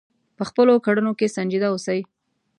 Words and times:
په 0.37 0.43
خپلو 0.49 0.73
کړنو 0.85 1.11
کې 1.19 1.33
سنجیده 1.37 1.67
اوسئ. 1.71 1.99